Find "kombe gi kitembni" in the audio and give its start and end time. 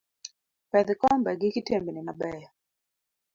1.01-2.01